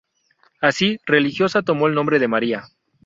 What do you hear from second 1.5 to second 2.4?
tomó el nombre de